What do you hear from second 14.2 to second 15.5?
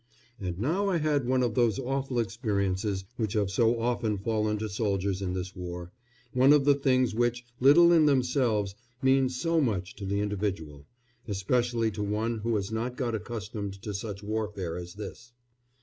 warfare as this.